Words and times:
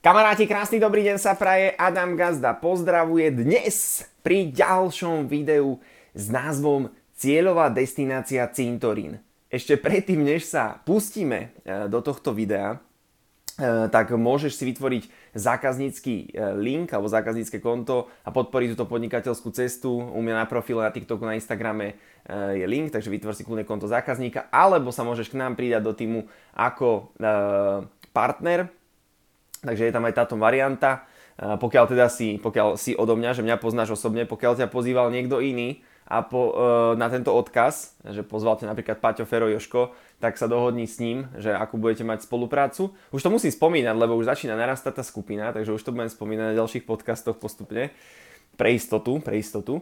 Kamaráti, 0.00 0.48
krásny 0.48 0.80
dobrý 0.80 1.04
deň 1.04 1.20
sa 1.20 1.36
praje. 1.36 1.76
Adam 1.76 2.16
Gazda 2.16 2.56
pozdravuje 2.56 3.36
dnes 3.36 4.00
pri 4.24 4.48
ďalšom 4.48 5.28
videu 5.28 5.76
s 6.16 6.32
názvom 6.32 6.88
Cieľová 7.20 7.68
destinácia 7.68 8.40
Cintorín. 8.48 9.20
Ešte 9.52 9.76
predtým, 9.76 10.24
než 10.24 10.48
sa 10.48 10.80
pustíme 10.88 11.52
e, 11.68 11.84
do 11.92 12.00
tohto 12.00 12.32
videa, 12.32 12.80
e, 13.60 13.92
tak 13.92 14.16
môžeš 14.16 14.56
si 14.56 14.64
vytvoriť 14.72 15.36
zákaznícky 15.36 16.32
e, 16.32 16.48
link 16.56 16.88
alebo 16.96 17.04
zákaznícke 17.04 17.60
konto 17.60 18.08
a 18.24 18.32
podporiť 18.32 18.72
túto 18.72 18.88
podnikateľskú 18.88 19.52
cestu. 19.52 20.00
U 20.00 20.20
mňa 20.24 20.32
na 20.32 20.46
profile, 20.48 20.80
na 20.80 20.96
TikToku, 20.96 21.28
na 21.28 21.36
Instagrame 21.36 22.00
je 22.56 22.64
link, 22.64 22.88
takže 22.88 23.12
vytvor 23.12 23.36
si 23.36 23.44
kľudne 23.44 23.68
konto 23.68 23.84
zákazníka, 23.84 24.48
alebo 24.48 24.96
sa 24.96 25.04
môžeš 25.04 25.28
k 25.28 25.36
nám 25.36 25.60
pridať 25.60 25.84
do 25.84 25.92
týmu 25.92 26.24
ako 26.56 27.12
partner, 28.16 28.79
Takže 29.60 29.88
je 29.88 29.92
tam 29.92 30.04
aj 30.08 30.14
táto 30.16 30.34
varianta. 30.40 31.04
Pokiaľ 31.40 31.84
teda 31.88 32.12
si, 32.12 32.36
pokiaľ 32.36 32.76
si 32.76 32.92
odo 32.92 33.16
mňa, 33.16 33.40
že 33.40 33.44
mňa 33.44 33.56
poznáš 33.56 33.96
osobne, 33.96 34.28
pokiaľ 34.28 34.60
ťa 34.60 34.68
pozýval 34.68 35.08
niekto 35.08 35.40
iný 35.40 35.80
a 36.04 36.20
po, 36.20 36.52
e, 36.52 36.52
na 37.00 37.08
tento 37.08 37.32
odkaz, 37.32 37.96
že 38.04 38.20
pozval 38.20 38.60
ťa 38.60 38.68
napríklad 38.68 39.00
Paťo 39.00 39.24
Fero 39.24 39.48
Joško, 39.48 39.96
tak 40.20 40.36
sa 40.36 40.50
dohodni 40.50 40.84
s 40.84 41.00
ním, 41.00 41.32
že 41.40 41.54
akú 41.54 41.80
budete 41.80 42.04
mať 42.04 42.28
spoluprácu. 42.28 42.92
Už 43.08 43.24
to 43.24 43.32
musím 43.32 43.54
spomínať, 43.56 43.96
lebo 43.96 44.20
už 44.20 44.28
začína 44.28 44.52
narastať 44.52 45.00
tá 45.00 45.04
skupina, 45.06 45.48
takže 45.54 45.72
už 45.72 45.80
to 45.80 45.96
budem 45.96 46.12
spomínať 46.12 46.46
na 46.52 46.58
ďalších 46.60 46.84
podcastoch 46.84 47.40
postupne. 47.40 47.88
Pre 48.60 48.68
istotu, 48.68 49.16
pre 49.24 49.40
istotu. 49.40 49.80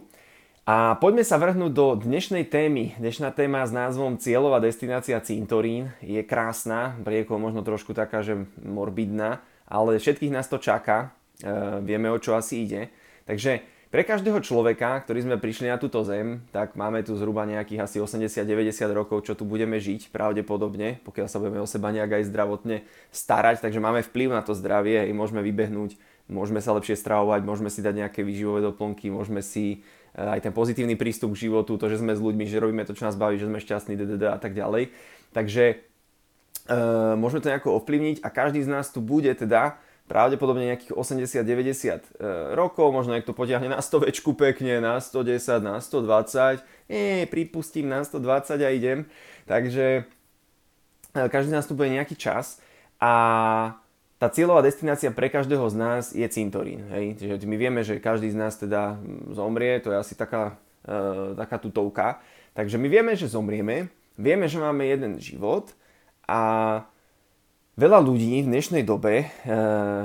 A 0.69 0.95
poďme 1.01 1.25
sa 1.25 1.41
vrhnúť 1.41 1.73
do 1.73 1.97
dnešnej 1.97 2.45
témy. 2.45 2.93
Dnešná 3.01 3.33
téma 3.33 3.65
s 3.65 3.73
názvom 3.73 4.21
Cieľová 4.21 4.61
destinácia 4.61 5.17
Cintorín 5.19 5.91
je 5.99 6.21
krásna, 6.21 6.93
pre 7.01 7.19
niekoho 7.19 7.41
možno 7.41 7.65
trošku 7.65 7.97
taká, 7.97 8.21
že 8.21 8.45
morbidná, 8.61 9.41
ale 9.69 10.01
všetkých 10.01 10.33
nás 10.33 10.49
to 10.49 10.57
čaká, 10.57 11.13
e, 11.39 11.47
vieme 11.85 12.09
o 12.09 12.17
čo 12.17 12.33
asi 12.33 12.65
ide. 12.65 12.89
Takže 13.29 13.61
pre 13.89 14.05
každého 14.05 14.37
človeka, 14.45 15.01
ktorý 15.01 15.25
sme 15.25 15.41
prišli 15.41 15.65
na 15.65 15.81
túto 15.81 16.05
zem, 16.05 16.45
tak 16.53 16.77
máme 16.77 17.01
tu 17.01 17.17
zhruba 17.17 17.41
nejakých 17.49 17.89
asi 17.89 17.97
80-90 17.97 18.69
rokov, 18.93 19.25
čo 19.25 19.33
tu 19.33 19.49
budeme 19.49 19.81
žiť 19.81 20.13
pravdepodobne, 20.13 21.01
pokiaľ 21.01 21.25
sa 21.25 21.41
budeme 21.41 21.57
o 21.57 21.65
seba 21.65 21.89
nejak 21.89 22.21
aj 22.21 22.29
zdravotne 22.29 22.85
starať, 23.09 23.65
takže 23.65 23.81
máme 23.81 24.05
vplyv 24.05 24.29
na 24.29 24.45
to 24.45 24.53
zdravie 24.53 25.09
i 25.09 25.13
môžeme 25.13 25.41
vybehnúť, 25.41 25.97
môžeme 26.29 26.61
sa 26.61 26.77
lepšie 26.77 27.01
stravovať, 27.01 27.41
môžeme 27.41 27.73
si 27.73 27.81
dať 27.81 28.05
nejaké 28.05 28.21
výživové 28.21 28.61
doplnky, 28.61 29.09
môžeme 29.09 29.41
si 29.41 29.81
e, 30.13 30.21
aj 30.21 30.45
ten 30.45 30.53
pozitívny 30.53 30.93
prístup 30.93 31.33
k 31.33 31.49
životu, 31.49 31.73
to, 31.81 31.89
že 31.89 31.97
sme 31.97 32.13
s 32.13 32.21
ľuďmi, 32.21 32.45
že 32.45 32.61
robíme 32.61 32.85
to, 32.85 32.93
čo 32.93 33.09
nás 33.09 33.17
baví, 33.17 33.41
že 33.41 33.49
sme 33.49 33.57
šťastní, 33.57 33.97
ddd 33.97 34.21
a 34.29 34.37
tak 34.37 34.53
ďalej. 34.53 34.93
Takže 35.33 35.88
môžeme 37.17 37.41
to 37.41 37.49
nejako 37.49 37.81
ovplyvniť 37.81 38.21
a 38.21 38.29
každý 38.29 38.61
z 38.61 38.69
nás 38.69 38.93
tu 38.93 39.01
bude 39.01 39.33
teda 39.33 39.81
pravdepodobne 40.09 40.73
nejakých 40.73 40.97
80-90 40.97 41.37
uh, 41.37 42.01
e, 42.01 42.01
rokov, 42.57 42.89
možno 42.89 43.13
niekto 43.13 43.37
potiahne 43.37 43.69
na 43.69 43.77
100 43.77 44.09
večku 44.09 44.33
pekne, 44.33 44.81
na 44.81 44.97
110, 44.97 45.61
na 45.61 45.77
120, 45.77 46.65
e, 46.89 47.29
pripustím 47.29 47.85
na 47.93 48.01
120 48.01 48.57
a 48.57 48.69
idem. 48.73 49.05
Takže 49.45 50.09
uh, 51.13 51.29
každý 51.29 51.53
z 51.53 51.55
nás 51.61 51.69
tu 51.69 51.77
bude 51.77 51.93
nejaký 51.93 52.17
čas 52.17 52.57
a 52.97 53.13
tá 54.17 54.27
cieľová 54.27 54.65
destinácia 54.65 55.13
pre 55.13 55.29
každého 55.29 55.63
z 55.69 55.75
nás 55.77 56.03
je 56.11 56.25
cintorín. 56.27 56.89
Hej? 56.91 57.21
Čiže 57.21 57.45
my 57.45 57.55
vieme, 57.55 57.85
že 57.85 58.01
každý 58.01 58.33
z 58.33 58.35
nás 58.35 58.57
teda 58.57 58.97
zomrie, 59.31 59.77
to 59.79 59.93
je 59.93 59.97
asi 60.01 60.17
taká, 60.17 60.57
uh, 60.89 61.37
taká 61.37 61.61
tutovka. 61.61 62.17
Takže 62.57 62.81
my 62.81 62.89
vieme, 62.89 63.13
že 63.13 63.29
zomrieme, 63.29 63.93
vieme, 64.17 64.49
že 64.49 64.57
máme 64.57 64.89
jeden 64.89 65.21
život, 65.21 65.69
a 66.29 66.41
veľa 67.73 67.99
ľudí 68.05 68.45
v 68.45 68.51
dnešnej 68.53 68.85
dobe, 68.85 69.25
eh, 69.25 69.29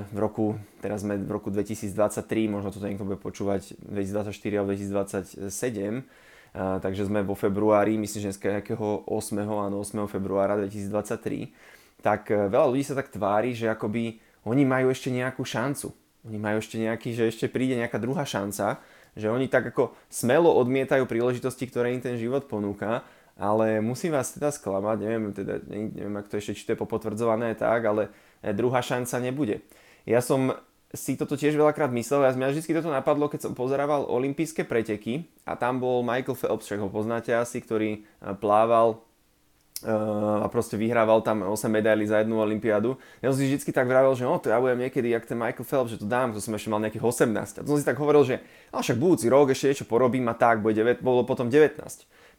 v 0.08 0.18
roku, 0.18 0.56
teraz 0.80 1.04
sme 1.04 1.20
v 1.20 1.28
roku 1.28 1.52
2023, 1.52 2.48
možno 2.48 2.72
to 2.72 2.80
niekto 2.80 3.04
bude 3.04 3.20
počúvať 3.20 3.76
2024 3.84 4.56
alebo 4.56 4.72
2027, 4.72 6.00
eh, 6.00 6.80
takže 6.80 7.04
sme 7.04 7.20
vo 7.20 7.36
februári, 7.36 8.00
myslím, 8.00 8.20
že 8.24 8.28
dneska 8.32 8.48
nejakého 8.56 9.04
8. 9.04 9.68
áno, 9.68 9.84
8. 9.84 10.08
februára 10.08 10.56
2023, 10.64 11.52
tak 12.00 12.32
eh, 12.32 12.48
veľa 12.48 12.72
ľudí 12.72 12.84
sa 12.88 12.96
tak 12.96 13.12
tvári, 13.12 13.52
že 13.52 13.68
akoby 13.68 14.16
oni 14.48 14.64
majú 14.64 14.88
ešte 14.88 15.12
nejakú 15.12 15.44
šancu. 15.44 15.92
Oni 16.24 16.40
majú 16.40 16.56
ešte 16.56 16.80
nejaký, 16.80 17.12
že 17.12 17.28
ešte 17.28 17.52
príde 17.52 17.76
nejaká 17.76 18.00
druhá 18.00 18.24
šanca, 18.24 18.80
že 19.12 19.28
oni 19.28 19.44
tak 19.46 19.76
ako 19.76 19.92
smelo 20.08 20.48
odmietajú 20.56 21.04
príležitosti, 21.04 21.68
ktoré 21.68 21.92
im 21.92 22.00
ten 22.00 22.16
život 22.16 22.48
ponúka 22.48 23.04
ale 23.34 23.82
musím 23.82 24.14
vás 24.14 24.30
teda 24.30 24.54
sklamať, 24.54 24.96
neviem, 25.02 25.24
teda, 25.34 25.58
neviem, 25.66 26.14
ak 26.14 26.30
to 26.30 26.38
ešte 26.38 26.54
či 26.54 26.64
to 26.66 26.72
je 26.74 26.82
popotvrdzované 26.82 27.58
tak, 27.58 27.82
ale 27.82 28.14
e, 28.38 28.54
druhá 28.54 28.78
šanca 28.78 29.18
nebude. 29.18 29.66
Ja 30.06 30.22
som 30.22 30.54
si 30.94 31.18
toto 31.18 31.34
tiež 31.34 31.58
veľakrát 31.58 31.90
myslel, 31.90 32.22
ja 32.22 32.30
mňa 32.30 32.54
vždy 32.54 32.70
toto 32.70 32.94
napadlo, 32.94 33.26
keď 33.26 33.50
som 33.50 33.58
pozerával 33.58 34.06
olympijské 34.06 34.62
preteky 34.62 35.26
a 35.42 35.58
tam 35.58 35.82
bol 35.82 36.06
Michael 36.06 36.38
Phelps, 36.38 36.70
ho 36.70 36.86
poznáte 36.86 37.34
asi, 37.34 37.58
ktorý 37.58 37.90
e, 37.98 38.30
plával 38.38 39.02
a 39.84 40.46
proste 40.48 40.80
vyhrával 40.80 41.20
tam 41.20 41.44
8 41.44 41.68
medailí 41.68 42.08
za 42.08 42.24
jednu 42.24 42.40
olympiádu. 42.40 42.96
Ja 43.20 43.30
som 43.30 43.38
si 43.38 43.52
vždy 43.52 43.72
tak 43.72 43.84
vravel, 43.84 44.12
že 44.16 44.24
no, 44.24 44.40
to 44.40 44.48
ja 44.48 44.56
budem 44.56 44.88
niekedy, 44.88 45.12
jak 45.12 45.28
ten 45.28 45.36
Michael 45.36 45.68
Phelps, 45.68 45.90
že 45.92 45.98
to 46.00 46.08
dám, 46.08 46.32
to 46.32 46.40
som 46.40 46.56
ešte 46.56 46.72
mal 46.72 46.80
nejakých 46.80 47.04
18. 47.04 47.60
A 47.60 47.60
to 47.62 47.68
som 47.68 47.78
si 47.78 47.86
tak 47.86 48.00
hovoril, 48.00 48.24
že 48.24 48.40
no 48.72 48.80
však 48.80 48.96
budúci 48.96 49.28
rok 49.28 49.52
ešte 49.52 49.70
niečo 49.70 49.84
porobím 49.84 50.24
a 50.32 50.34
tak, 50.34 50.64
bude 50.64 50.74
9, 50.74 51.04
bolo 51.04 51.22
potom 51.28 51.52
19. 51.52 51.76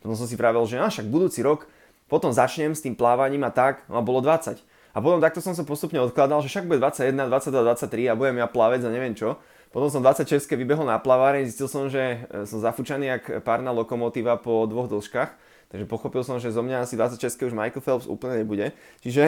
Potom 0.01 0.15
som 0.17 0.25
si 0.25 0.35
vravel, 0.37 0.65
že 0.65 0.81
a 0.81 0.89
však 0.89 1.05
budúci 1.05 1.45
rok 1.45 1.69
potom 2.05 2.29
začnem 2.29 2.77
s 2.77 2.85
tým 2.85 2.93
plávaním 2.93 3.45
a 3.45 3.51
tak, 3.53 3.85
no 3.89 3.97
a 3.97 4.01
bolo 4.01 4.21
20. 4.21 4.61
A 4.95 4.97
potom 5.03 5.19
takto 5.19 5.43
som 5.43 5.51
sa 5.51 5.67
postupne 5.67 5.99
odkladal, 5.99 6.39
že 6.39 6.47
však 6.47 6.71
bude 6.71 6.79
21, 6.79 7.27
22, 7.27 7.67
23 7.75 8.09
a 8.09 8.13
budem 8.15 8.39
ja 8.39 8.47
plavec 8.47 8.79
a 8.85 8.89
neviem 8.89 9.11
čo. 9.11 9.35
Potom 9.75 9.91
som 9.91 9.99
26 9.99 10.47
vybehol 10.55 10.87
na 10.87 10.95
plaváreň, 10.95 11.51
zistil 11.51 11.67
som, 11.67 11.91
že 11.91 12.23
e, 12.31 12.47
som 12.47 12.63
zafúčaný 12.63 13.11
jak 13.11 13.23
párna 13.43 13.75
lokomotíva 13.75 14.39
po 14.39 14.63
dvoch 14.63 14.87
dĺžkach. 14.87 15.35
Takže 15.75 15.91
pochopil 15.91 16.23
som, 16.23 16.39
že 16.39 16.55
zo 16.55 16.63
mňa 16.63 16.87
asi 16.87 16.95
26 16.95 17.51
už 17.51 17.51
Michael 17.51 17.83
Phelps 17.83 18.07
úplne 18.07 18.39
nebude. 18.39 18.71
Čiže, 19.03 19.27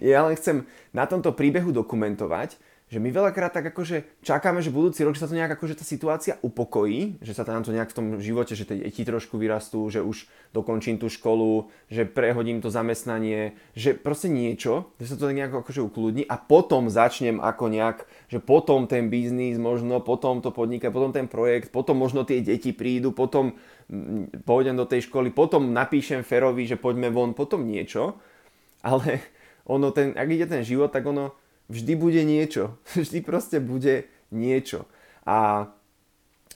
ja 0.00 0.24
len 0.24 0.32
chcem 0.32 0.64
na 0.96 1.04
tomto 1.04 1.36
príbehu 1.36 1.76
dokumentovať, 1.76 2.56
že 2.94 3.02
my 3.02 3.10
veľakrát 3.10 3.50
tak 3.50 3.74
akože 3.74 4.22
čakáme, 4.22 4.62
že 4.62 4.70
budúci 4.70 5.02
rok, 5.02 5.18
že 5.18 5.26
sa 5.26 5.30
to 5.30 5.34
nejak 5.34 5.58
akože 5.58 5.74
tá 5.74 5.82
situácia 5.82 6.38
upokojí, 6.46 7.18
že 7.18 7.34
sa 7.34 7.42
nám 7.42 7.66
to 7.66 7.74
nejak 7.74 7.90
v 7.90 7.98
tom 7.98 8.06
živote, 8.22 8.54
že 8.54 8.62
tie 8.62 8.86
deti 8.86 9.02
trošku 9.02 9.34
vyrastú, 9.34 9.90
že 9.90 9.98
už 9.98 10.30
dokončím 10.54 11.02
tú 11.02 11.10
školu, 11.10 11.74
že 11.90 12.06
prehodím 12.06 12.62
to 12.62 12.70
zamestnanie, 12.70 13.58
že 13.74 13.98
proste 13.98 14.30
niečo, 14.30 14.94
že 15.02 15.10
sa 15.10 15.18
to 15.18 15.34
nejak 15.34 15.50
akože 15.50 15.82
ukludní 15.82 16.22
a 16.22 16.38
potom 16.38 16.86
začnem 16.86 17.42
ako 17.42 17.66
nejak, 17.66 18.06
že 18.30 18.38
potom 18.38 18.86
ten 18.86 19.10
biznis 19.10 19.58
možno, 19.58 19.98
potom 19.98 20.38
to 20.38 20.54
podniká, 20.54 20.94
potom 20.94 21.10
ten 21.10 21.26
projekt, 21.26 21.74
potom 21.74 21.98
možno 21.98 22.22
tie 22.22 22.46
deti 22.46 22.70
prídu, 22.70 23.10
potom 23.10 23.58
mm, 23.90 24.46
pôjdem 24.46 24.78
do 24.78 24.86
tej 24.86 25.10
školy, 25.10 25.34
potom 25.34 25.74
napíšem 25.74 26.22
Ferovi, 26.22 26.62
že 26.70 26.78
poďme 26.78 27.10
von, 27.10 27.34
potom 27.34 27.66
niečo, 27.66 28.22
ale 28.86 29.18
ono 29.66 29.90
ten, 29.90 30.14
ak 30.14 30.28
ide 30.30 30.46
ten 30.46 30.62
život, 30.62 30.94
tak 30.94 31.02
ono 31.08 31.43
vždy 31.68 31.92
bude 31.96 32.22
niečo. 32.24 32.76
Vždy 32.98 33.18
proste 33.24 33.58
bude 33.60 34.08
niečo. 34.34 34.84
A 35.24 35.70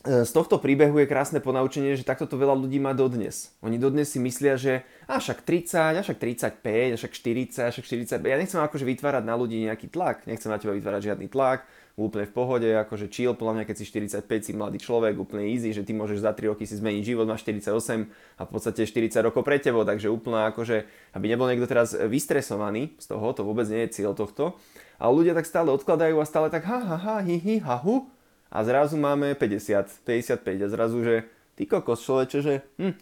e, 0.04 0.24
z 0.26 0.30
tohto 0.34 0.60
príbehu 0.60 1.00
je 1.00 1.10
krásne 1.10 1.40
ponaučenie, 1.40 1.96
že 1.96 2.04
takto 2.04 2.28
to 2.28 2.36
veľa 2.36 2.58
ľudí 2.58 2.82
má 2.82 2.92
dodnes. 2.92 3.54
Oni 3.64 3.80
dodnes 3.80 4.10
si 4.12 4.20
myslia, 4.20 4.60
že 4.60 4.84
a 5.08 5.16
však 5.18 5.46
30, 5.46 5.98
a 5.98 6.02
však 6.04 6.18
35, 6.20 6.94
a 6.94 6.96
však 6.96 7.12
40, 7.12 7.68
a 7.68 7.70
však 7.72 7.86
45. 8.20 8.28
Ja 8.28 8.36
nechcem 8.36 8.60
akože 8.60 8.84
vytvárať 8.84 9.24
na 9.24 9.34
ľudí 9.38 9.56
nejaký 9.64 9.88
tlak, 9.88 10.28
nechcem 10.28 10.52
na 10.52 10.60
teba 10.60 10.76
vytvárať 10.76 11.14
žiadny 11.14 11.28
tlak, 11.32 11.64
úplne 11.98 12.30
v 12.30 12.34
pohode, 12.34 12.68
akože 12.70 13.10
chill, 13.10 13.34
podľa 13.34 13.58
mňa 13.58 13.64
keď 13.66 13.76
si 13.82 13.84
45, 13.90 14.22
si 14.46 14.52
mladý 14.54 14.78
človek, 14.78 15.18
úplne 15.18 15.50
easy, 15.50 15.74
že 15.74 15.82
ty 15.82 15.90
môžeš 15.90 16.22
za 16.22 16.30
3 16.30 16.54
roky 16.54 16.62
si 16.62 16.78
zmeniť 16.78 17.02
život, 17.02 17.26
máš 17.26 17.42
48 17.42 18.06
a 18.38 18.42
v 18.46 18.50
podstate 18.54 18.86
40 18.86 19.26
rokov 19.26 19.42
pre 19.42 19.58
tebo, 19.58 19.82
takže 19.82 20.06
úplne 20.06 20.46
akože, 20.54 20.86
aby 21.18 21.26
nebol 21.26 21.50
niekto 21.50 21.66
teraz 21.66 21.98
vystresovaný 21.98 22.94
z 23.02 23.06
toho, 23.10 23.26
to 23.34 23.42
vôbec 23.42 23.66
nie 23.66 23.90
je 23.90 23.98
cieľ 23.98 24.14
tohto, 24.14 24.54
a 24.98 25.10
ľudia 25.10 25.34
tak 25.34 25.46
stále 25.46 25.74
odkladajú 25.74 26.18
a 26.22 26.26
stále 26.26 26.50
tak 26.50 26.66
ha, 26.66 26.78
ha, 26.78 26.96
ha, 26.98 27.16
hi, 27.22 27.38
hi, 27.38 27.62
ha, 27.62 27.78
hu. 27.82 28.06
A 28.48 28.64
zrazu 28.64 28.96
máme 28.96 29.36
50, 29.36 30.06
55 30.06 30.42
a 30.42 30.68
zrazu, 30.70 30.98
že 31.04 31.14
ty 31.58 31.66
kokos 31.66 32.02
človeče, 32.02 32.38
že 32.40 32.54
hm, 32.78 32.94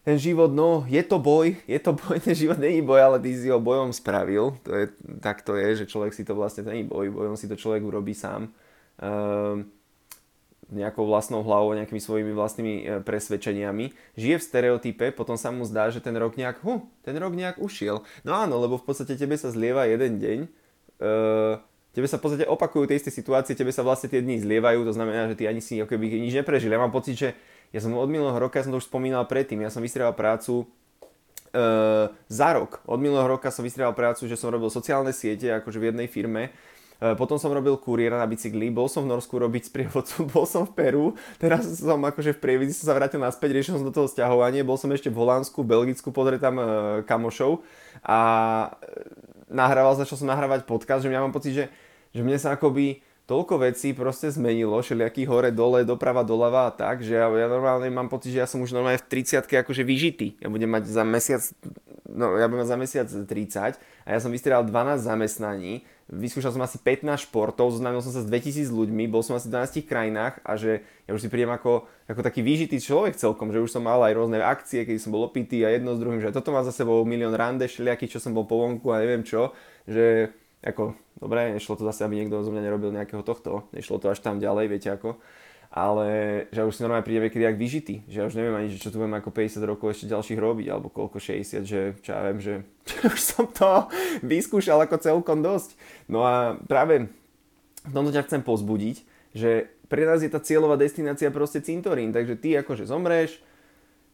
ten 0.00 0.16
život, 0.16 0.48
no, 0.48 0.88
je 0.88 1.02
to 1.04 1.20
boj, 1.20 1.60
je 1.68 1.76
to 1.76 1.92
boj, 1.92 2.16
ten 2.24 2.32
život 2.32 2.56
není 2.56 2.80
boj, 2.80 3.00
ale 3.04 3.16
ty 3.20 3.36
si 3.36 3.52
ho 3.52 3.60
bojom 3.60 3.92
spravil. 3.92 4.56
To 4.64 4.72
je, 4.72 4.88
tak 5.20 5.44
to 5.44 5.60
je, 5.60 5.84
že 5.84 5.90
človek 5.92 6.16
si 6.16 6.24
to 6.24 6.32
vlastne, 6.32 6.64
to 6.64 6.72
není 6.72 6.88
boj, 6.88 7.12
bojom 7.12 7.36
si 7.36 7.44
to 7.44 7.56
človek 7.56 7.84
urobí 7.84 8.16
sám. 8.16 8.48
Ehm, 8.96 9.68
nejakou 10.70 11.02
vlastnou 11.02 11.42
hlavou, 11.42 11.74
nejakými 11.74 11.98
svojimi 11.98 12.30
vlastnými 12.30 12.74
e, 12.78 12.84
presvedčeniami, 13.02 13.90
žije 14.14 14.36
v 14.38 14.46
stereotype, 14.46 15.06
potom 15.12 15.34
sa 15.34 15.50
mu 15.50 15.66
zdá, 15.66 15.90
že 15.90 15.98
ten 15.98 16.14
rok 16.14 16.38
nejak, 16.38 16.62
hu, 16.62 16.86
ten 17.02 17.18
rok 17.18 17.34
nejak 17.34 17.58
ušiel. 17.58 18.06
No 18.22 18.38
áno, 18.38 18.56
lebo 18.62 18.78
v 18.78 18.86
podstate 18.86 19.18
tebe 19.18 19.34
sa 19.34 19.50
zlieva 19.50 19.90
jeden 19.90 20.22
deň, 20.22 20.38
uh, 21.02 21.58
tebe 21.90 22.06
sa 22.06 22.22
v 22.22 22.22
podstate 22.22 22.46
opakujú 22.46 22.86
tie 22.86 23.02
isté 23.02 23.10
situácie, 23.10 23.58
tebe 23.58 23.74
sa 23.74 23.82
vlastne 23.82 24.06
tie 24.06 24.22
dni 24.22 24.38
zlievajú, 24.38 24.86
to 24.86 24.94
znamená, 24.94 25.26
že 25.26 25.42
ty 25.42 25.50
ani 25.50 25.58
si 25.58 25.82
ako 25.82 25.90
keby 25.90 26.22
nič 26.22 26.38
neprežil. 26.38 26.70
Ja 26.70 26.78
mám 26.78 26.94
pocit, 26.94 27.18
že 27.18 27.28
ja 27.70 27.80
som 27.82 27.94
od 27.94 28.10
minulého 28.10 28.36
roka, 28.36 28.58
ja 28.58 28.66
som 28.66 28.74
to 28.74 28.82
už 28.82 28.90
spomínal 28.90 29.26
predtým, 29.26 29.62
ja 29.62 29.70
som 29.70 29.82
vystrieval 29.82 30.14
prácu 30.14 30.66
uh, 30.66 32.10
za 32.26 32.48
rok. 32.54 32.82
Od 32.86 32.98
minulého 32.98 33.30
roka 33.30 33.50
som 33.54 33.62
vystrieval 33.62 33.94
prácu, 33.94 34.26
že 34.26 34.34
som 34.34 34.50
robil 34.50 34.70
sociálne 34.70 35.14
siete, 35.14 35.50
akože 35.54 35.78
v 35.78 35.88
jednej 35.94 36.08
firme 36.10 36.50
E, 37.00 37.16
potom 37.16 37.40
som 37.40 37.48
robil 37.48 37.80
kuriéra 37.80 38.20
na 38.20 38.28
bicykli, 38.28 38.68
bol 38.68 38.84
som 38.84 39.08
v 39.08 39.16
Norsku 39.16 39.40
robiť 39.40 39.72
sprievodcu, 39.72 40.16
bol 40.36 40.44
som 40.44 40.68
v 40.68 40.72
Peru, 40.76 41.06
teraz 41.40 41.64
som 41.80 41.96
akože 41.96 42.36
v 42.36 42.40
prievidzi 42.44 42.76
som 42.76 42.92
sa 42.92 42.94
vrátil 42.94 43.18
naspäť, 43.18 43.56
riešil 43.56 43.80
som 43.80 43.88
do 43.88 43.94
toho 43.94 44.06
sťahovanie, 44.06 44.60
bol 44.60 44.76
som 44.76 44.92
ešte 44.92 45.08
v 45.08 45.16
Holandsku, 45.16 45.64
Belgicku, 45.64 46.12
pozrieť 46.12 46.52
tam 46.52 46.60
e, 46.60 46.64
kamošov 47.08 47.64
a 48.04 48.20
e, 48.20 48.94
nahrával, 49.48 49.96
začal 49.96 50.20
som 50.20 50.28
nahrávať 50.28 50.68
podcast, 50.68 51.00
že 51.00 51.08
ja 51.08 51.24
mám 51.24 51.32
pocit, 51.32 51.56
že, 51.56 51.64
že 52.12 52.20
mne 52.20 52.36
sa 52.36 52.52
akoby 52.52 53.00
toľko 53.30 53.62
vecí 53.62 53.94
proste 53.94 54.26
zmenilo, 54.34 54.82
všelijaký 54.82 55.22
hore, 55.30 55.54
dole, 55.54 55.86
doprava, 55.86 56.26
doľava 56.26 56.66
a 56.66 56.74
tak, 56.74 57.06
že 57.06 57.14
ja, 57.14 57.30
ja 57.30 57.46
normálne 57.46 57.86
mám 57.86 58.10
pocit, 58.10 58.34
že 58.34 58.42
ja 58.42 58.48
som 58.50 58.58
už 58.58 58.74
normálne 58.74 58.98
v 58.98 59.06
30 59.06 59.46
akože 59.46 59.86
vyžitý. 59.86 60.34
Ja 60.42 60.50
budem 60.50 60.66
mať 60.66 60.90
za 60.90 61.06
mesiac, 61.06 61.42
no 62.10 62.34
ja 62.34 62.50
budem 62.50 62.66
mať 62.66 62.70
za 62.74 62.78
mesiac 62.82 63.06
30 63.06 63.78
a 63.78 64.08
ja 64.10 64.18
som 64.18 64.34
vystrieľal 64.34 64.66
12 64.66 65.06
zamestnaní, 65.06 65.86
vyskúšal 66.10 66.50
som 66.50 66.66
asi 66.66 66.82
15 66.82 67.30
športov, 67.30 67.70
zoznámil 67.70 68.02
som 68.02 68.10
sa 68.10 68.18
s 68.18 68.26
2000 68.26 68.66
ľuďmi, 68.66 69.06
bol 69.06 69.22
som 69.22 69.38
asi 69.38 69.46
v 69.46 69.62
12 69.62 69.86
krajinách 69.86 70.42
a 70.42 70.58
že 70.58 70.82
ja 71.06 71.14
už 71.14 71.22
si 71.22 71.30
prídem 71.30 71.54
ako, 71.54 71.86
ako 72.10 72.20
taký 72.26 72.42
vyžitý 72.42 72.82
človek 72.82 73.14
celkom, 73.14 73.54
že 73.54 73.62
už 73.62 73.70
som 73.70 73.86
mal 73.86 74.02
aj 74.02 74.18
rôzne 74.18 74.42
akcie, 74.42 74.82
keď 74.82 74.98
som 74.98 75.14
bol 75.14 75.22
opitý 75.22 75.62
a 75.62 75.70
jedno 75.70 75.94
s 75.94 76.02
druhým, 76.02 76.18
že 76.18 76.34
toto 76.34 76.50
má 76.50 76.66
za 76.66 76.74
sebou 76.74 76.98
milión 77.06 77.38
rande, 77.38 77.70
všelijakých, 77.70 78.18
čo 78.18 78.22
som 78.26 78.34
bol 78.34 78.42
po 78.42 78.58
vonku 78.58 78.90
a 78.90 78.98
neviem 78.98 79.22
čo, 79.22 79.54
že 79.86 80.34
ako, 80.60 80.92
dobre, 81.16 81.56
nešlo 81.56 81.80
to 81.80 81.88
zase, 81.88 82.04
aby 82.04 82.20
niekto 82.20 82.44
zo 82.44 82.52
mňa 82.52 82.62
nerobil 82.64 82.92
nejakého 82.92 83.24
tohto, 83.24 83.68
nešlo 83.72 83.96
to 83.96 84.12
až 84.12 84.20
tam 84.20 84.36
ďalej, 84.36 84.68
viete 84.68 84.92
ako, 84.92 85.16
ale 85.70 86.08
že 86.50 86.66
už 86.66 86.74
si 86.74 86.82
normálne 86.82 87.06
príde 87.06 87.22
niekedy 87.22 87.46
jak 87.46 87.56
vyžitý, 87.56 88.02
že 88.10 88.16
ja 88.20 88.24
už 88.26 88.34
neviem 88.34 88.58
ani, 88.58 88.68
že 88.74 88.82
čo 88.82 88.90
tu 88.90 88.98
budem 88.98 89.16
ako 89.22 89.30
50 89.30 89.70
rokov 89.70 89.86
ešte 89.94 90.10
ďalších 90.10 90.40
robiť, 90.42 90.66
alebo 90.66 90.90
koľko 90.90 91.22
60, 91.22 91.62
že 91.62 91.80
čo 92.02 92.10
ja 92.10 92.20
viem, 92.26 92.40
že 92.42 92.54
už 93.14 93.20
som 93.22 93.46
to 93.46 93.86
vyskúšal 94.26 94.82
ako 94.82 94.98
celkom 94.98 95.40
dosť. 95.40 95.78
No 96.10 96.26
a 96.26 96.58
práve 96.66 97.08
v 97.86 97.92
tomto 97.94 98.12
ťa 98.12 98.26
chcem 98.26 98.42
pozbudiť, 98.42 98.96
že 99.32 99.70
pre 99.86 100.04
nás 100.06 100.20
je 100.20 100.30
tá 100.30 100.42
cieľová 100.42 100.74
destinácia 100.74 101.30
proste 101.30 101.62
cintorín, 101.62 102.10
takže 102.10 102.34
ty 102.38 102.54
akože 102.58 102.84
zomreš, 102.84 103.38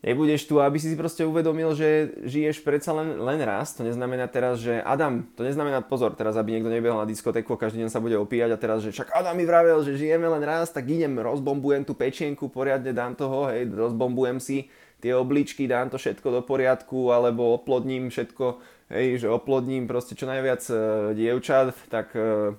nebudeš 0.07 0.47
tu, 0.47 0.63
aby 0.63 0.79
si 0.79 0.87
si 0.87 0.95
proste 0.95 1.27
uvedomil, 1.27 1.75
že 1.75 2.15
žiješ 2.23 2.63
predsa 2.63 2.95
len, 2.95 3.19
len 3.19 3.43
raz. 3.43 3.75
To 3.75 3.83
neznamená 3.83 4.31
teraz, 4.31 4.63
že 4.63 4.79
Adam, 4.79 5.27
to 5.35 5.43
neznamená, 5.43 5.83
pozor, 5.83 6.15
teraz 6.15 6.39
aby 6.39 6.55
niekto 6.55 6.71
nebehal 6.71 7.03
na 7.03 7.11
diskotéku 7.11 7.59
a 7.59 7.63
každý 7.67 7.83
deň 7.83 7.91
sa 7.91 7.99
bude 7.99 8.15
opíjať 8.15 8.55
a 8.55 8.59
teraz, 8.63 8.87
že 8.87 8.95
však 8.95 9.11
Adam 9.11 9.35
mi 9.35 9.43
vravel, 9.43 9.83
že 9.83 9.99
žijeme 9.99 10.31
len 10.31 10.47
raz, 10.47 10.71
tak 10.71 10.87
idem, 10.87 11.19
rozbombujem 11.19 11.83
tú 11.83 11.99
pečienku, 11.99 12.47
poriadne 12.47 12.95
dám 12.95 13.19
toho, 13.19 13.51
hej, 13.51 13.67
rozbombujem 13.67 14.39
si 14.39 14.71
tie 15.03 15.11
obličky, 15.13 15.67
dám 15.67 15.91
to 15.91 15.99
všetko 15.99 16.39
do 16.39 16.41
poriadku, 16.47 17.11
alebo 17.11 17.59
oplodním 17.59 18.09
všetko, 18.09 18.63
hej, 18.95 19.27
že 19.27 19.29
oplodním 19.29 19.91
proste 19.91 20.15
čo 20.15 20.31
najviac 20.31 20.63
e, 20.71 20.75
dievčat, 21.19 21.75
tak 21.91 22.15
e, 22.15 22.55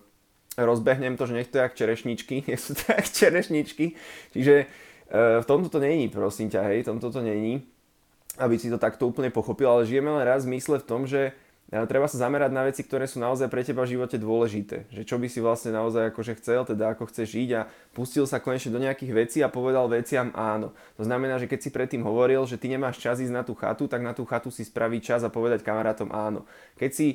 rozbehnem 0.60 1.16
to, 1.16 1.26
že 1.26 1.34
nech 1.34 1.50
to 1.50 1.58
je 1.58 1.64
jak 1.64 1.74
čerešničky, 1.80 2.36
nech 2.52 2.62
sú 2.62 2.76
to 2.76 2.92
jak 2.92 3.08
čerešničky, 3.08 3.96
čiže 4.36 4.68
v 5.12 5.46
tomto 5.48 5.72
to 5.72 5.80
není, 5.80 6.12
prosím 6.12 6.52
ťa, 6.52 6.62
hej, 6.68 6.84
v 6.84 6.90
tomto 6.92 7.08
to 7.12 7.24
není, 7.24 7.64
aby 8.38 8.60
si 8.60 8.70
to 8.70 8.78
takto 8.78 9.08
úplne 9.08 9.34
pochopil, 9.34 9.68
ale 9.68 9.88
žijeme 9.88 10.12
len 10.14 10.24
raz 10.28 10.46
v 10.46 10.60
mysle 10.60 10.78
v 10.78 10.86
tom, 10.86 11.10
že 11.10 11.34
e, 11.72 11.80
treba 11.90 12.06
sa 12.06 12.22
zamerať 12.22 12.52
na 12.54 12.68
veci, 12.70 12.86
ktoré 12.86 13.10
sú 13.10 13.18
naozaj 13.18 13.50
pre 13.50 13.66
teba 13.66 13.82
v 13.88 13.98
živote 13.98 14.20
dôležité. 14.22 14.86
Že 14.94 15.04
čo 15.08 15.16
by 15.18 15.28
si 15.32 15.40
vlastne 15.42 15.74
naozaj 15.74 16.14
akože 16.14 16.34
chcel, 16.38 16.62
teda 16.68 16.94
ako 16.94 17.10
chceš 17.10 17.34
žiť 17.34 17.50
a 17.58 17.66
pustil 17.98 18.30
sa 18.30 18.38
konečne 18.38 18.76
do 18.76 18.84
nejakých 18.84 19.12
vecí 19.16 19.40
a 19.42 19.50
povedal 19.50 19.90
veciam 19.90 20.30
áno. 20.38 20.76
To 21.02 21.04
znamená, 21.08 21.42
že 21.42 21.50
keď 21.50 21.60
si 21.66 21.70
predtým 21.74 22.06
hovoril, 22.06 22.46
že 22.46 22.62
ty 22.62 22.70
nemáš 22.70 23.02
čas 23.02 23.18
ísť 23.18 23.34
na 23.34 23.42
tú 23.42 23.58
chatu, 23.58 23.90
tak 23.90 24.06
na 24.06 24.14
tú 24.14 24.22
chatu 24.28 24.54
si 24.54 24.62
spraviť 24.62 25.02
čas 25.02 25.22
a 25.26 25.34
povedať 25.34 25.66
kamarátom 25.66 26.14
áno. 26.14 26.46
Keď 26.78 26.92
si 26.94 27.08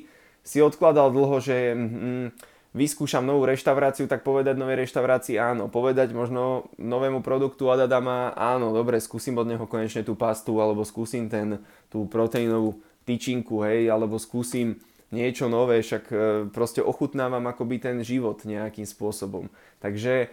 si 0.43 0.59
odkladal 0.59 1.15
dlho, 1.15 1.39
že 1.39 1.71
mm, 1.71 2.27
vyskúšam 2.73 3.25
novú 3.25 3.45
reštauráciu, 3.45 4.09
tak 4.09 4.25
povedať 4.25 4.57
novej 4.57 4.85
reštaurácii 4.85 5.37
áno. 5.37 5.69
Povedať 5.69 6.17
možno 6.17 6.73
novému 6.81 7.21
produktu 7.21 7.69
Adadama 7.69 8.33
áno, 8.33 8.73
dobre, 8.73 9.01
skúsim 9.01 9.37
od 9.37 9.49
neho 9.49 9.65
konečne 9.69 10.05
tú 10.05 10.17
pastu, 10.17 10.57
alebo 10.59 10.83
skúsim 10.83 11.29
ten, 11.29 11.61
tú 11.93 12.09
proteínovú 12.09 12.81
tyčinku, 13.05 13.61
hej, 13.69 13.93
alebo 13.93 14.17
skúsim 14.17 14.81
niečo 15.13 15.53
nové, 15.53 15.85
však 15.85 16.05
e, 16.09 16.17
proste 16.49 16.81
ochutnávam 16.81 17.45
akoby 17.45 17.77
ten 17.77 17.97
život 18.01 18.41
nejakým 18.49 18.89
spôsobom. 18.89 19.53
Takže 19.85 20.33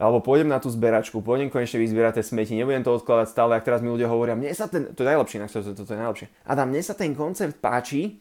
alebo 0.00 0.22
pôjdem 0.22 0.48
na 0.48 0.62
tú 0.62 0.70
zberačku, 0.70 1.20
pôjdem 1.20 1.50
konečne 1.52 1.76
vyzbierať 1.82 2.20
tie 2.20 2.24
smeti, 2.24 2.56
nebudem 2.56 2.80
to 2.80 2.94
odkladať 2.94 3.26
stále, 3.26 3.52
ak 3.58 3.66
teraz 3.66 3.84
mi 3.84 3.90
ľudia 3.90 4.08
hovoria, 4.08 4.38
mne 4.38 4.48
sa 4.54 4.70
ten, 4.70 4.96
to 4.96 5.02
je 5.02 5.08
najlepšie, 5.08 5.44
to, 5.44 5.60
to, 5.60 5.72
to, 5.76 5.82
to 5.82 5.92
je 5.92 6.00
najlepšie. 6.00 6.26
Adam, 6.46 6.70
mne 6.70 6.82
sa 6.84 6.94
ten 6.96 7.12
koncept 7.12 7.58
páči 7.58 8.16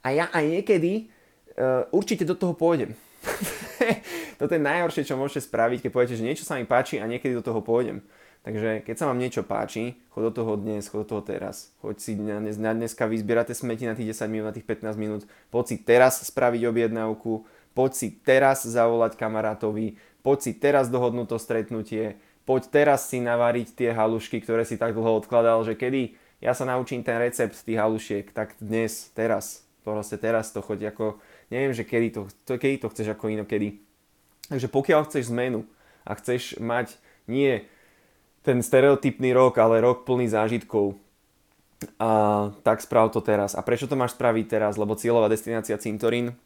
a 0.00 0.10
ja 0.10 0.26
aj 0.32 0.44
niekedy 0.48 1.12
uh, 1.56 1.86
určite 1.90 2.22
do 2.26 2.36
toho 2.38 2.54
pôjdem. 2.54 2.94
Toto 4.40 4.52
je 4.56 4.62
najhoršie, 4.62 5.04
čo 5.04 5.20
môžete 5.20 5.44
spraviť, 5.48 5.84
keď 5.84 5.90
poviete, 5.92 6.16
že 6.16 6.26
niečo 6.26 6.44
sa 6.48 6.56
mi 6.56 6.64
páči 6.64 7.00
a 7.00 7.08
niekedy 7.08 7.36
do 7.36 7.44
toho 7.44 7.60
pôjdem. 7.60 8.00
Takže 8.40 8.80
keď 8.88 8.96
sa 8.96 9.04
vám 9.12 9.20
niečo 9.20 9.44
páči, 9.44 10.00
chod 10.08 10.32
do 10.32 10.32
toho 10.32 10.56
dnes, 10.56 10.88
chod 10.88 11.04
do 11.04 11.08
toho 11.16 11.20
teraz. 11.20 11.76
Choď 11.84 11.96
si 12.00 12.12
na, 12.16 12.40
dnes, 12.40 12.56
na 12.56 12.72
dneska 12.72 13.04
vyzbierate 13.04 13.52
smeti 13.52 13.84
na 13.84 13.92
tých 13.92 14.16
10 14.16 14.32
minút, 14.32 14.46
na 14.48 14.56
tých 14.56 14.64
15 14.64 14.96
minút. 14.96 15.22
Poď 15.52 15.64
si 15.68 15.76
teraz 15.76 16.24
spraviť 16.24 16.64
objednávku, 16.64 17.44
poď 17.76 17.90
si 17.92 18.08
teraz 18.16 18.64
zavolať 18.64 19.20
kamarátovi, 19.20 20.00
poď 20.24 20.38
si 20.40 20.52
teraz 20.56 20.88
dohodnúť 20.88 21.36
to 21.36 21.36
stretnutie, 21.36 22.16
poď 22.48 22.62
teraz 22.72 23.12
si 23.12 23.20
navariť 23.20 23.76
tie 23.76 23.92
halušky, 23.92 24.40
ktoré 24.40 24.64
si 24.64 24.80
tak 24.80 24.96
dlho 24.96 25.20
odkladal, 25.20 25.60
že 25.68 25.76
kedy 25.76 26.16
ja 26.40 26.56
sa 26.56 26.64
naučím 26.64 27.04
ten 27.04 27.20
recept 27.20 27.52
tých 27.52 27.76
halušiek, 27.76 28.32
tak 28.32 28.56
dnes, 28.56 29.12
teraz, 29.12 29.68
proste 29.84 30.16
teraz 30.16 30.48
to 30.48 30.64
choď 30.64 30.96
ako 30.96 31.20
neviem, 31.50 31.74
že 31.74 31.84
kedy 31.84 32.08
to, 32.14 32.20
to, 32.46 32.56
kedy 32.56 32.80
to 32.80 32.90
chceš 32.94 33.12
ako 33.12 33.28
inokedy. 33.28 33.82
Takže 34.48 34.70
pokiaľ 34.70 35.06
chceš 35.06 35.30
zmenu 35.34 35.66
a 36.06 36.16
chceš 36.16 36.56
mať 36.62 36.96
nie 37.26 37.66
ten 38.40 38.64
stereotypný 38.64 39.36
rok, 39.36 39.60
ale 39.60 39.84
rok 39.84 40.08
plný 40.08 40.32
zážitkov, 40.32 40.96
a 41.96 42.52
tak 42.60 42.84
správ 42.84 43.08
to 43.08 43.24
teraz. 43.24 43.56
A 43.56 43.64
prečo 43.64 43.88
to 43.88 43.96
máš 43.96 44.12
spraviť 44.12 44.46
teraz? 44.52 44.76
Lebo 44.76 44.96
cieľová 44.96 45.32
destinácia 45.32 45.80
Cintorín 45.80 46.36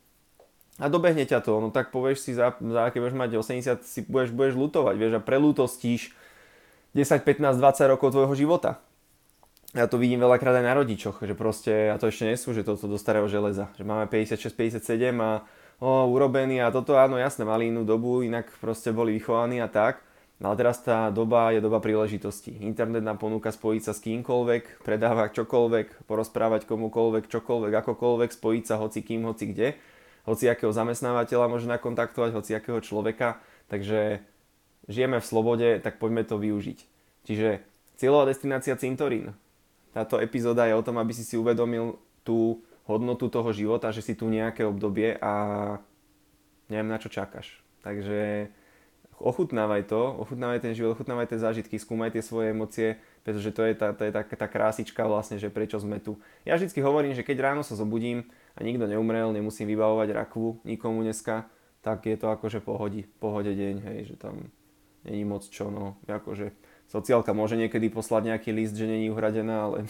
a 0.78 0.86
dobehne 0.90 1.22
ťa 1.22 1.38
to, 1.42 1.62
no 1.62 1.70
tak 1.70 1.94
povieš 1.94 2.18
si, 2.26 2.30
za, 2.34 2.54
za 2.58 2.90
aké 2.90 2.98
budeš 2.98 3.14
mať 3.14 3.30
80, 3.38 3.86
si 3.86 4.00
budeš, 4.10 4.34
budeš 4.34 4.54
lutovať, 4.58 4.94
vieš, 4.98 5.12
a 5.14 5.22
prelútostíš 5.22 6.10
10, 6.98 7.22
15, 7.22 7.62
20 7.62 7.92
rokov 7.94 8.10
tvojho 8.10 8.34
života 8.34 8.82
ja 9.74 9.90
to 9.90 9.98
vidím 9.98 10.22
veľakrát 10.22 10.54
aj 10.62 10.64
na 10.70 10.74
rodičoch, 10.78 11.26
že 11.26 11.34
proste, 11.34 11.90
a 11.90 11.98
to 11.98 12.06
ešte 12.06 12.30
nesú, 12.30 12.54
že 12.54 12.62
toto 12.62 12.86
do 12.86 12.94
starého 12.94 13.26
železa, 13.26 13.74
že 13.74 13.82
máme 13.82 14.06
56-57 14.06 15.18
a 15.18 15.42
o, 15.82 16.06
urobený 16.14 16.62
a 16.62 16.70
toto 16.70 16.94
áno, 16.94 17.18
jasné, 17.18 17.42
mali 17.42 17.74
inú 17.74 17.82
dobu, 17.82 18.22
inak 18.22 18.46
proste 18.62 18.94
boli 18.94 19.18
vychovaní 19.18 19.58
a 19.58 19.66
tak. 19.66 19.98
No 20.38 20.50
ale 20.50 20.58
teraz 20.58 20.82
tá 20.82 21.10
doba 21.14 21.54
je 21.54 21.62
doba 21.62 21.78
príležitosti. 21.78 22.54
Internet 22.62 23.06
nám 23.06 23.22
ponúka 23.22 23.54
spojiť 23.54 23.82
sa 23.82 23.92
s 23.94 24.02
kýmkoľvek, 24.02 24.82
predávať 24.82 25.42
čokoľvek, 25.42 26.06
porozprávať 26.10 26.66
komukoľvek, 26.66 27.30
čokoľvek, 27.30 27.72
akokoľvek, 27.74 28.30
spojiť 28.34 28.64
sa 28.66 28.78
hoci 28.82 29.02
kým, 29.02 29.26
hoci 29.26 29.54
kde. 29.54 29.78
Hoci 30.26 30.50
akého 30.50 30.74
zamestnávateľa 30.74 31.46
môže 31.46 31.70
nakontaktovať, 31.70 32.34
hoci 32.34 32.50
akého 32.50 32.82
človeka. 32.82 33.38
Takže 33.70 34.26
žijeme 34.90 35.22
v 35.22 35.28
slobode, 35.28 35.68
tak 35.82 36.02
poďme 36.02 36.26
to 36.26 36.34
využiť. 36.34 36.78
Čiže 37.30 37.62
cieľová 37.94 38.26
destinácia 38.26 38.74
Cintorín 38.74 39.38
táto 39.94 40.18
epizóda 40.18 40.66
je 40.66 40.74
o 40.74 40.82
tom, 40.82 40.98
aby 40.98 41.14
si 41.14 41.22
si 41.22 41.38
uvedomil 41.38 41.94
tú 42.26 42.66
hodnotu 42.84 43.30
toho 43.30 43.54
života, 43.54 43.94
že 43.94 44.02
si 44.02 44.18
tu 44.18 44.26
nejaké 44.26 44.66
obdobie 44.66 45.14
a 45.22 45.32
neviem 46.66 46.90
na 46.90 46.98
čo 46.98 47.08
čakáš. 47.08 47.62
Takže 47.80 48.50
ochutnávaj 49.22 49.86
to, 49.86 50.00
ochutnávaj 50.20 50.60
ten 50.60 50.74
život, 50.74 50.98
ochutnávaj 50.98 51.30
tie 51.30 51.38
zážitky, 51.38 51.78
skúmaj 51.78 52.10
tie 52.10 52.24
svoje 52.24 52.50
emócie, 52.50 52.98
pretože 53.22 53.54
to 53.54 53.62
je 53.62 53.72
tá, 53.78 53.94
to 53.94 54.02
je 54.04 54.12
tá, 54.12 54.20
tá 54.26 54.46
krásička 54.50 55.06
vlastne, 55.06 55.38
že 55.38 55.48
prečo 55.48 55.78
sme 55.78 56.02
tu. 56.02 56.18
Ja 56.42 56.58
vždy 56.58 56.74
hovorím, 56.82 57.14
že 57.14 57.24
keď 57.24 57.54
ráno 57.54 57.62
sa 57.62 57.78
zobudím 57.78 58.26
a 58.58 58.66
nikto 58.66 58.84
neumrel, 58.90 59.30
nemusím 59.30 59.70
vybavovať 59.70 60.08
rakvu 60.12 60.66
nikomu 60.66 61.06
dneska, 61.06 61.46
tak 61.80 62.04
je 62.08 62.16
to 62.18 62.32
akože 62.32 62.64
pohodi, 62.64 63.06
pohode 63.20 63.52
deň, 63.52 63.76
hej, 63.80 63.98
že 64.12 64.16
tam 64.18 64.50
není 65.04 65.24
moc 65.24 65.44
čo, 65.44 65.68
no, 65.68 66.00
akože 66.08 66.52
sociálka 66.88 67.36
môže 67.36 67.54
niekedy 67.58 67.90
poslať 67.90 68.34
nejaký 68.34 68.50
list, 68.54 68.74
že 68.74 68.88
není 68.88 69.08
uhradená, 69.10 69.70
ale 69.70 69.88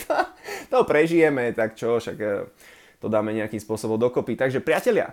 to 0.72 0.78
prežijeme, 0.86 1.52
tak 1.56 1.78
čo, 1.78 1.98
však 1.98 2.16
e, 2.20 2.48
to 2.98 3.06
dáme 3.10 3.34
nejakým 3.34 3.60
spôsobom 3.60 3.96
dokopy. 3.96 4.38
Takže 4.38 4.64
priatelia, 4.64 5.12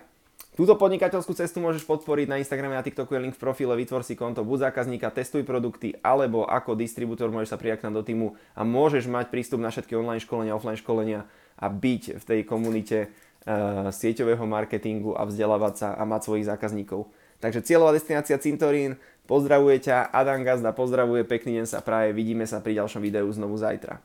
Túto 0.52 0.76
podnikateľskú 0.76 1.32
cestu 1.32 1.64
môžeš 1.64 1.88
podporiť 1.88 2.28
na 2.28 2.36
Instagrame 2.36 2.76
a 2.76 2.84
TikToku 2.84 3.16
je 3.16 3.24
link 3.24 3.32
v 3.32 3.40
profile, 3.40 3.72
vytvor 3.72 4.04
si 4.04 4.12
konto 4.12 4.44
buď 4.44 4.68
zákazníka, 4.68 5.08
testuj 5.08 5.48
produkty, 5.48 5.96
alebo 6.04 6.44
ako 6.44 6.76
distribútor 6.76 7.32
môžeš 7.32 7.56
sa 7.56 7.60
prijať 7.60 7.88
do 7.88 8.04
týmu 8.04 8.36
a 8.52 8.60
môžeš 8.60 9.08
mať 9.08 9.32
prístup 9.32 9.64
na 9.64 9.72
všetky 9.72 9.96
online 9.96 10.20
školenia, 10.20 10.52
offline 10.52 10.76
školenia 10.76 11.24
a 11.56 11.72
byť 11.72 12.20
v 12.20 12.24
tej 12.28 12.40
komunite 12.44 13.08
uh, 13.08 13.88
sieťového 13.88 14.44
marketingu 14.44 15.16
a 15.16 15.24
vzdelávať 15.24 15.74
sa 15.80 15.88
a 15.96 16.04
mať 16.04 16.20
svojich 16.20 16.44
zákazníkov. 16.44 17.08
Takže 17.42 17.66
cieľová 17.66 17.90
destinácia 17.98 18.38
Cintorín, 18.38 18.94
Pozdravuje 19.22 19.86
ťa 19.86 20.10
Adam 20.10 20.42
Gazda, 20.42 20.74
pozdravuje, 20.74 21.22
pekný 21.22 21.62
deň 21.62 21.66
sa 21.70 21.78
praje, 21.78 22.10
vidíme 22.10 22.42
sa 22.42 22.58
pri 22.58 22.82
ďalšom 22.82 22.98
videu 22.98 23.30
znovu 23.30 23.54
zajtra. 23.54 24.02